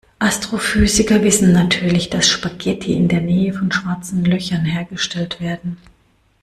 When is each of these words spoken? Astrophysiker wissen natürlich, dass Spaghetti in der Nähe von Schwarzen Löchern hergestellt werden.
Astrophysiker 0.17 1.21
wissen 1.23 1.51
natürlich, 1.51 2.09
dass 2.09 2.27
Spaghetti 2.27 2.93
in 2.93 3.07
der 3.07 3.21
Nähe 3.21 3.53
von 3.53 3.71
Schwarzen 3.71 4.25
Löchern 4.25 4.65
hergestellt 4.65 5.39
werden. 5.39 5.77